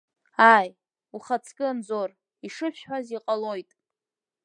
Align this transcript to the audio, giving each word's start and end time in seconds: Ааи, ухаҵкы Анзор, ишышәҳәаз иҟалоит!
Ааи, 0.53 0.69
ухаҵкы 1.15 1.65
Анзор, 1.71 2.09
ишышәҳәаз 2.45 3.07
иҟалоит! 3.17 3.69